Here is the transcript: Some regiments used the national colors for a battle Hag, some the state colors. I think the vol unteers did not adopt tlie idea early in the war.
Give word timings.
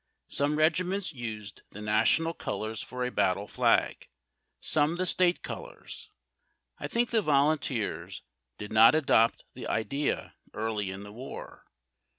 Some 0.29 0.57
regiments 0.57 1.13
used 1.13 1.61
the 1.69 1.79
national 1.79 2.33
colors 2.33 2.81
for 2.81 3.03
a 3.03 3.11
battle 3.11 3.45
Hag, 3.47 4.07
some 4.59 4.95
the 4.95 5.05
state 5.05 5.43
colors. 5.43 6.09
I 6.79 6.87
think 6.87 7.11
the 7.11 7.21
vol 7.21 7.55
unteers 7.55 8.21
did 8.57 8.73
not 8.73 8.95
adopt 8.95 9.45
tlie 9.55 9.67
idea 9.67 10.33
early 10.55 10.89
in 10.89 11.03
the 11.03 11.11
war. 11.13 11.65